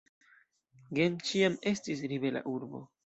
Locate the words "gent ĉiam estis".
0.99-2.03